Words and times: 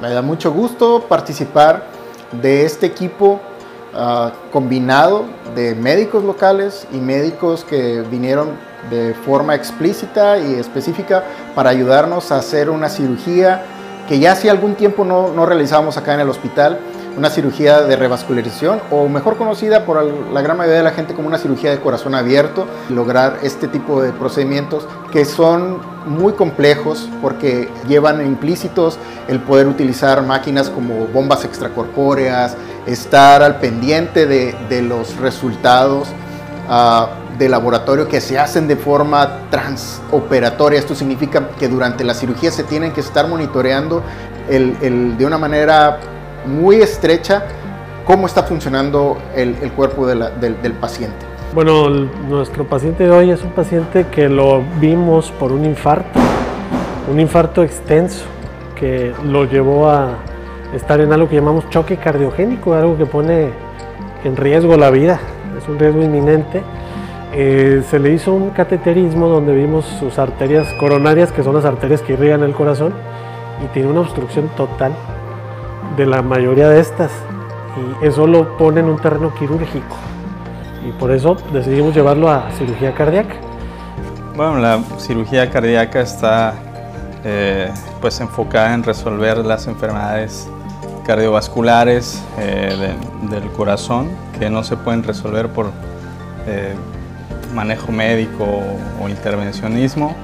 Me 0.00 0.10
da 0.10 0.22
mucho 0.22 0.52
gusto 0.52 1.06
participar 1.08 1.84
de 2.40 2.64
este 2.64 2.86
equipo 2.86 3.40
ah, 3.94 4.30
combinado 4.52 5.24
de 5.56 5.74
médicos 5.74 6.22
locales 6.22 6.86
y 6.92 6.98
médicos 6.98 7.64
que 7.64 8.02
vinieron 8.02 8.50
de 8.90 9.14
forma 9.14 9.56
explícita 9.56 10.38
y 10.38 10.54
específica 10.54 11.24
para 11.56 11.70
ayudarnos 11.70 12.30
a 12.30 12.36
hacer 12.36 12.70
una 12.70 12.88
cirugía 12.88 13.64
que 14.08 14.20
ya 14.20 14.32
hace 14.32 14.48
algún 14.48 14.76
tiempo 14.76 15.04
no, 15.04 15.32
no 15.32 15.46
realizábamos 15.46 15.96
acá 15.96 16.14
en 16.14 16.20
el 16.20 16.30
hospital 16.30 16.78
una 17.18 17.30
cirugía 17.30 17.82
de 17.82 17.96
revascularización 17.96 18.80
o 18.90 19.08
mejor 19.08 19.36
conocida 19.36 19.84
por 19.84 20.04
la 20.04 20.40
gran 20.40 20.56
mayoría 20.56 20.78
de 20.78 20.84
la 20.84 20.92
gente 20.92 21.14
como 21.14 21.26
una 21.26 21.38
cirugía 21.38 21.70
de 21.72 21.80
corazón 21.80 22.14
abierto, 22.14 22.66
lograr 22.88 23.40
este 23.42 23.66
tipo 23.66 24.00
de 24.00 24.12
procedimientos 24.12 24.86
que 25.12 25.24
son 25.24 25.80
muy 26.06 26.34
complejos 26.34 27.08
porque 27.20 27.68
llevan 27.88 28.24
implícitos 28.24 28.98
el 29.26 29.40
poder 29.40 29.66
utilizar 29.66 30.22
máquinas 30.22 30.70
como 30.70 31.06
bombas 31.08 31.44
extracorpóreas, 31.44 32.56
estar 32.86 33.42
al 33.42 33.56
pendiente 33.58 34.26
de, 34.26 34.82
los 34.82 35.16
resultados 35.16 36.08
uh, 36.68 37.36
de 37.36 37.48
laboratorio 37.48 38.06
que 38.06 38.20
se 38.20 38.38
hacen 38.38 38.68
de 38.68 38.76
forma 38.76 39.40
transoperatoria. 39.50 40.78
Esto 40.78 40.94
significa 40.94 41.48
que 41.58 41.68
durante 41.68 42.04
la 42.04 42.14
cirugía 42.14 42.52
se 42.52 42.62
tienen 42.62 42.92
que 42.92 43.00
estar 43.00 43.26
monitoreando 43.26 44.02
el, 44.48 45.16
de 45.18 45.26
una 45.26 45.36
manera 45.36 45.98
muy 46.46 46.76
estrecha 46.76 47.44
cómo 48.08 48.26
está 48.26 48.42
funcionando 48.42 49.18
el, 49.36 49.54
cuerpo 49.72 50.06
del, 50.06 50.72
paciente. 50.80 51.26
Bueno, 51.54 51.90
nuestro 51.90 52.64
paciente 52.64 53.04
de 53.04 53.10
hoy 53.10 53.30
es 53.30 53.42
un 53.42 53.50
paciente 53.50 54.06
que 54.10 54.30
lo 54.30 54.62
vimos 54.80 55.30
por 55.32 55.52
un 55.52 55.66
infarto, 55.66 56.18
un 57.10 57.20
infarto 57.20 57.62
extenso 57.62 58.24
que 58.74 59.12
lo 59.26 59.44
llevó 59.44 59.90
a 59.90 60.14
estar 60.74 61.02
en 61.02 61.12
algo 61.12 61.28
que 61.28 61.36
llamamos 61.36 61.68
choque 61.68 61.98
cardiogénico, 61.98 62.72
algo 62.72 62.96
que 62.96 63.04
pone 63.04 63.50
en 64.24 64.36
riesgo 64.36 64.78
la 64.78 64.90
vida, 64.90 65.20
es 65.58 65.68
un 65.68 65.78
riesgo 65.78 66.02
inminente. 66.02 66.62
Eh, 67.34 67.82
se 67.90 67.98
le 67.98 68.14
hizo 68.14 68.32
un 68.32 68.50
cateterismo 68.50 69.28
donde 69.28 69.54
vimos 69.54 69.84
sus 69.84 70.18
arterias 70.18 70.72
coronarias, 70.80 71.30
que 71.30 71.42
son 71.42 71.54
las 71.54 71.66
arterias 71.66 72.00
que 72.00 72.14
irrigan 72.14 72.42
el 72.42 72.54
corazón, 72.54 72.94
y 73.62 73.66
tiene 73.74 73.90
una 73.90 74.00
obstrucción 74.00 74.48
total 74.56 74.92
de 75.96 76.06
la 76.06 76.22
mayoría 76.22 76.68
de 76.68 76.80
estas. 76.80 77.10
Y 77.76 78.06
eso 78.06 78.26
lo 78.26 78.56
pone 78.56 78.80
en 78.80 78.86
un 78.86 78.98
terreno 78.98 79.34
quirúrgico. 79.34 79.96
Y 80.86 80.92
por 80.92 81.10
eso 81.10 81.36
decidimos 81.52 81.94
llevarlo 81.94 82.30
a 82.30 82.50
cirugía 82.52 82.94
cardíaca. 82.94 83.34
Bueno, 84.36 84.58
la 84.58 84.80
cirugía 84.98 85.50
cardíaca 85.50 86.00
está 86.00 86.54
eh, 87.24 87.70
pues 88.00 88.20
enfocada 88.20 88.72
en 88.74 88.84
resolver 88.84 89.38
las 89.38 89.66
enfermedades 89.66 90.48
cardiovasculares 91.04 92.22
eh, 92.38 92.94
del 93.30 93.42
corazón 93.52 94.08
que 94.38 94.48
no 94.48 94.62
se 94.62 94.76
pueden 94.76 95.02
resolver 95.02 95.48
por 95.48 95.72
eh, 96.46 96.74
manejo 97.54 97.90
médico 97.90 98.44
o 99.02 99.08
intervencionismo. 99.08 100.14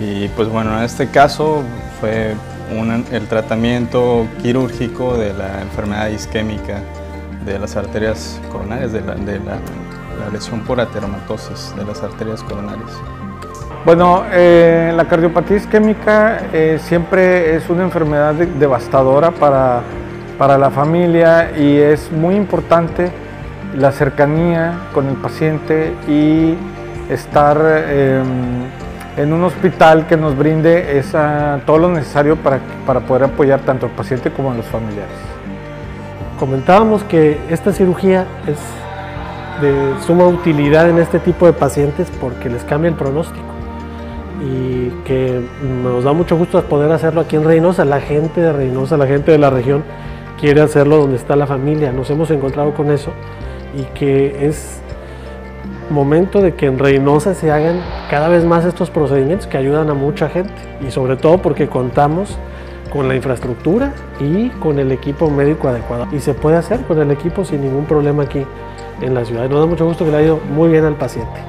Y 0.00 0.28
pues 0.28 0.48
bueno 0.48 0.78
en 0.78 0.84
este 0.84 1.08
caso 1.08 1.62
fue 2.00 2.34
el 2.70 3.26
tratamiento 3.28 4.26
quirúrgico 4.42 5.16
de 5.16 5.32
la 5.32 5.62
enfermedad 5.62 6.08
isquémica 6.08 6.80
de 7.44 7.58
las 7.58 7.76
arterias 7.76 8.40
coronarias, 8.52 8.92
de 8.92 9.00
la, 9.00 9.58
lesión 10.32 10.60
por 10.60 10.80
ateromatosis 10.80 11.74
de 11.76 11.84
las 11.84 12.02
arterias 12.02 12.42
coronarias. 12.42 12.90
Bueno, 13.84 14.24
eh, 14.32 14.92
la 14.94 15.06
cardiopatía 15.06 15.56
isquémica 15.56 16.42
eh, 16.52 16.78
siempre 16.82 17.56
es 17.56 17.70
una 17.70 17.84
enfermedad 17.84 18.34
devastadora 18.34 19.30
para, 19.30 19.82
para 20.36 20.58
la 20.58 20.70
familia 20.70 21.52
y 21.56 21.76
es 21.76 22.12
muy 22.12 22.34
importante 22.34 23.10
la 23.76 23.92
cercanía 23.92 24.88
con 24.92 25.06
el 25.08 25.16
paciente 25.16 25.94
y 26.08 26.54
estar 27.10 27.56
em, 27.88 28.66
en 29.18 29.32
un 29.32 29.42
hospital 29.42 30.06
que 30.06 30.16
nos 30.16 30.36
brinde 30.36 30.96
esa, 30.98 31.60
todo 31.66 31.78
lo 31.78 31.88
necesario 31.90 32.36
para, 32.36 32.60
para 32.86 33.00
poder 33.00 33.24
apoyar 33.24 33.60
tanto 33.60 33.86
al 33.86 33.92
paciente 33.92 34.30
como 34.30 34.52
a 34.52 34.54
los 34.54 34.64
familiares. 34.66 35.14
Comentábamos 36.38 37.02
que 37.02 37.38
esta 37.50 37.72
cirugía 37.72 38.26
es 38.46 38.58
de 39.60 39.94
suma 40.06 40.26
utilidad 40.28 40.88
en 40.88 40.98
este 40.98 41.18
tipo 41.18 41.46
de 41.46 41.52
pacientes 41.52 42.08
porque 42.20 42.48
les 42.48 42.62
cambia 42.62 42.90
el 42.90 42.94
pronóstico 42.94 43.44
y 44.40 44.90
que 45.04 45.42
nos 45.82 46.04
da 46.04 46.12
mucho 46.12 46.36
gusto 46.36 46.62
poder 46.62 46.92
hacerlo 46.92 47.22
aquí 47.22 47.34
en 47.34 47.44
Reynosa. 47.44 47.84
La 47.84 48.00
gente 48.00 48.40
de 48.40 48.52
Reynosa, 48.52 48.96
la 48.96 49.08
gente 49.08 49.32
de 49.32 49.38
la 49.38 49.50
región 49.50 49.82
quiere 50.40 50.60
hacerlo 50.60 50.98
donde 50.98 51.16
está 51.16 51.34
la 51.34 51.48
familia. 51.48 51.90
Nos 51.90 52.08
hemos 52.10 52.30
encontrado 52.30 52.72
con 52.72 52.92
eso 52.92 53.10
y 53.76 53.82
que 53.98 54.46
es 54.46 54.80
momento 55.90 56.40
de 56.40 56.54
que 56.54 56.66
en 56.66 56.78
Reynosa 56.78 57.34
se 57.34 57.50
hagan 57.50 57.80
cada 58.10 58.28
vez 58.28 58.44
más 58.44 58.64
estos 58.64 58.90
procedimientos 58.90 59.46
que 59.46 59.56
ayudan 59.56 59.90
a 59.90 59.94
mucha 59.94 60.28
gente 60.28 60.52
y 60.86 60.90
sobre 60.90 61.16
todo 61.16 61.38
porque 61.38 61.68
contamos 61.68 62.38
con 62.90 63.08
la 63.08 63.14
infraestructura 63.14 63.92
y 64.18 64.48
con 64.50 64.78
el 64.78 64.92
equipo 64.92 65.30
médico 65.30 65.68
adecuado. 65.68 66.06
Y 66.12 66.20
se 66.20 66.34
puede 66.34 66.56
hacer 66.56 66.80
con 66.82 67.00
el 67.00 67.10
equipo 67.10 67.44
sin 67.44 67.62
ningún 67.62 67.84
problema 67.84 68.24
aquí 68.24 68.44
en 69.00 69.14
la 69.14 69.24
ciudad. 69.24 69.48
Nos 69.48 69.60
da 69.60 69.66
mucho 69.66 69.86
gusto 69.86 70.04
que 70.04 70.10
le 70.10 70.16
haya 70.18 70.26
ido 70.26 70.40
muy 70.54 70.68
bien 70.70 70.84
al 70.84 70.94
paciente. 70.94 71.40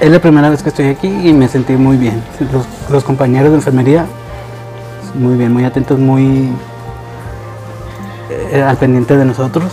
Es 0.00 0.10
la 0.10 0.18
primera 0.18 0.50
vez 0.50 0.62
que 0.62 0.68
estoy 0.68 0.86
aquí 0.86 1.08
y 1.08 1.32
me 1.32 1.48
sentí 1.48 1.72
muy 1.74 1.96
bien. 1.96 2.22
Los, 2.90 3.02
compañeros 3.02 3.50
de 3.50 3.56
enfermería, 3.56 4.06
muy 5.14 5.36
bien, 5.36 5.52
muy 5.52 5.64
atentos, 5.64 5.98
muy 5.98 6.50
eh, 8.30 8.62
al 8.62 8.76
pendiente 8.76 9.16
de 9.16 9.24
nosotros 9.24 9.72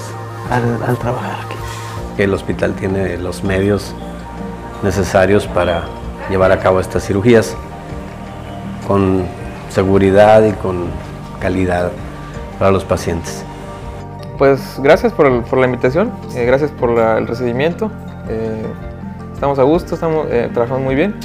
al 0.49 0.97
trabajar 0.97 1.39
aquí 1.45 1.52
el 2.17 2.33
hospital 2.33 2.73
tiene 2.73 3.17
los 3.17 3.43
medios 3.43 3.93
necesarios 4.83 5.47
para 5.47 5.83
llevar 6.29 6.51
a 6.51 6.59
cabo 6.59 6.79
estas 6.79 7.05
cirugías 7.05 7.55
con 8.87 9.25
seguridad 9.69 10.43
y 10.43 10.51
con 10.51 10.87
calidad 11.39 11.91
para 12.59 12.71
los 12.71 12.83
pacientes. 12.83 13.43
Pues 14.37 14.79
gracias 14.81 15.13
por, 15.13 15.57
la 15.57 15.65
invitación, 15.65 16.11
eh, 16.35 16.45
gracias 16.45 16.71
por 16.71 16.97
el 16.97 17.27
recibimiento. 17.27 17.91
Eh, 18.29 18.65
estamos 19.33 19.59
a 19.59 19.63
gusto, 19.63 19.95
estamos 19.95 20.27
eh, 20.29 20.49
trabajando 20.53 20.83
muy 20.83 20.95
bien 20.95 21.15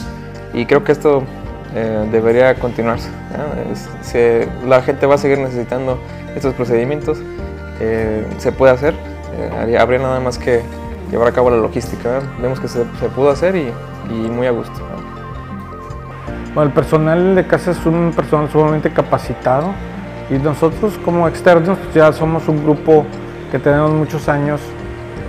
y 0.52 0.66
creo 0.66 0.84
que 0.84 0.92
esto 0.92 1.22
debería 2.10 2.54
continuarse. 2.54 3.08
la 4.66 4.82
gente 4.82 5.06
va 5.06 5.14
a 5.14 5.18
seguir 5.18 5.38
necesitando 5.38 5.98
estos 6.34 6.54
procedimientos, 6.54 7.18
se 8.38 8.52
puede 8.52 8.72
hacer, 8.72 8.94
habría 9.78 9.98
nada 9.98 10.20
más 10.20 10.38
que 10.38 10.62
llevar 11.10 11.28
a 11.28 11.32
cabo 11.32 11.50
la 11.50 11.56
logística. 11.56 12.20
Vemos 12.40 12.60
que 12.60 12.68
se, 12.68 12.84
pudo 13.14 13.30
hacer 13.30 13.56
y, 13.56 13.72
muy 14.10 14.46
a 14.46 14.50
gusto. 14.50 14.80
Bueno, 16.54 16.68
el 16.68 16.72
personal 16.72 17.34
de 17.34 17.46
casa 17.46 17.70
es 17.72 17.86
un 17.86 18.12
personal 18.14 18.50
sumamente 18.50 18.90
capacitado 18.90 19.72
y 20.30 20.34
nosotros 20.34 20.98
como 21.04 21.28
externos 21.28 21.78
pues, 21.78 21.94
ya 21.94 22.12
somos 22.12 22.48
un 22.48 22.64
grupo 22.64 23.04
que 23.50 23.58
tenemos 23.58 23.92
muchos 23.92 24.28
años 24.28 24.60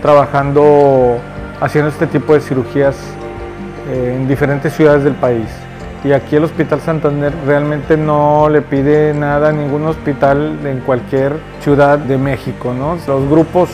trabajando, 0.02 1.18
haciendo 1.60 1.90
este 1.90 2.08
tipo 2.08 2.34
de 2.34 2.42
cirugías 2.42 2.96
eh, 3.90 4.16
en 4.18 4.28
diferentes 4.28 4.74
ciudades 4.74 5.04
del 5.04 5.16
país. 5.16 5.48
Y 6.04 6.14
aquí 6.14 6.38
el 6.38 6.46
Hospital 6.46 6.80
Santander 6.80 7.34
realmente 7.46 7.98
no 7.98 8.48
le 8.50 8.62
pide 8.62 9.14
nada 9.14 9.50
a 9.50 9.52
ningún 9.52 9.86
hospital 9.86 10.58
en 10.66 10.80
cualquier 10.80 11.34
ciudad 11.62 12.00
de 12.00 12.18
México. 12.18 12.74
¿no? 12.74 12.98
Los 13.06 13.30
grupos 13.30 13.70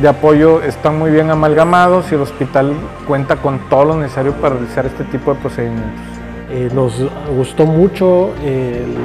de 0.00 0.08
apoyo 0.08 0.62
están 0.62 0.98
muy 0.98 1.10
bien 1.10 1.30
amalgamados 1.30 2.10
y 2.10 2.16
el 2.16 2.22
hospital 2.22 2.72
cuenta 3.06 3.36
con 3.36 3.60
todo 3.68 3.84
lo 3.84 3.96
necesario 3.96 4.32
para 4.32 4.56
realizar 4.56 4.86
este 4.86 5.04
tipo 5.04 5.34
de 5.34 5.40
procedimientos. 5.40 6.00
Eh, 6.50 6.68
nos 6.74 6.94
gustó 7.36 7.64
mucho 7.64 8.32
el, 8.44 8.96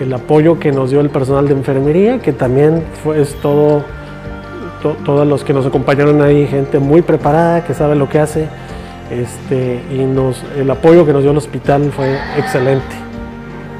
el, 0.00 0.12
apoyo 0.12 0.58
que 0.58 0.72
nos 0.72 0.90
dio 0.90 1.00
el 1.00 1.10
personal 1.10 1.46
de 1.46 1.52
enfermería, 1.54 2.18
que 2.18 2.32
también 2.32 2.82
fue, 3.04 3.20
es 3.20 3.34
todo, 3.36 3.84
todos 5.04 5.26
los 5.26 5.44
que 5.44 5.52
nos 5.52 5.66
acompañaron 5.66 6.22
ahí, 6.22 6.46
gente 6.46 6.78
muy 6.78 7.02
preparada, 7.02 7.64
que 7.64 7.74
sabe 7.74 7.94
lo 7.94 8.08
que 8.08 8.18
hace, 8.18 8.48
este, 9.10 9.82
y 9.90 9.98
nos, 10.04 10.42
el 10.56 10.70
apoyo 10.70 11.04
que 11.04 11.12
nos 11.12 11.22
dio 11.22 11.32
el 11.32 11.36
hospital 11.36 11.90
fue 11.94 12.16
excelente. 12.36 12.94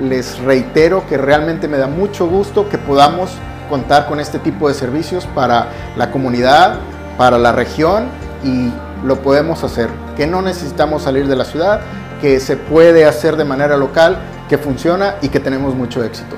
Les 0.02 0.38
reitero 0.40 1.04
que 1.08 1.16
realmente 1.16 1.68
me 1.68 1.78
da 1.78 1.86
mucho 1.86 2.26
gusto 2.26 2.68
que 2.68 2.78
podamos 2.78 3.30
contar 3.68 4.08
con 4.08 4.18
este 4.18 4.38
tipo 4.38 4.68
de 4.68 4.74
servicios 4.74 5.26
para 5.26 5.68
la 5.96 6.10
comunidad, 6.10 6.80
para 7.16 7.38
la 7.38 7.52
región 7.52 8.08
y 8.42 8.70
lo 9.06 9.22
podemos 9.22 9.62
hacer, 9.62 9.88
que 10.16 10.26
no 10.26 10.42
necesitamos 10.42 11.02
salir 11.02 11.28
de 11.28 11.36
la 11.36 11.44
ciudad, 11.44 11.80
que 12.20 12.40
se 12.40 12.56
puede 12.56 13.06
hacer 13.06 13.36
de 13.36 13.44
manera 13.44 13.76
local, 13.76 14.18
que 14.48 14.58
funciona 14.58 15.14
y 15.22 15.28
que 15.28 15.40
tenemos 15.40 15.74
mucho 15.74 16.02
éxito. 16.02 16.36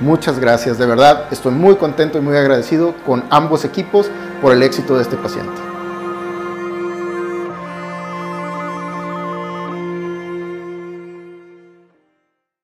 Muchas 0.00 0.38
gracias, 0.38 0.78
de 0.78 0.86
verdad 0.86 1.24
estoy 1.32 1.52
muy 1.52 1.74
contento 1.76 2.18
y 2.18 2.20
muy 2.20 2.36
agradecido 2.36 2.94
con 3.04 3.24
ambos 3.30 3.64
equipos 3.64 4.10
por 4.40 4.52
el 4.52 4.62
éxito 4.62 4.96
de 4.96 5.02
este 5.02 5.16
paciente. 5.16 5.77